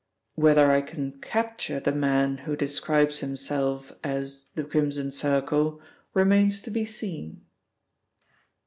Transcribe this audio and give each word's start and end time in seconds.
Whether 0.33 0.71
I 0.71 0.81
can 0.81 1.19
capture 1.19 1.79
the 1.79 1.91
man 1.91 2.37
who 2.39 2.55
describes 2.55 3.19
himself 3.19 3.91
as 4.03 4.49
the 4.55 4.63
Crimson 4.63 5.11
Circle, 5.11 5.79
remains 6.15 6.59
to 6.63 6.71
be 6.71 6.85
seen." 6.85 7.45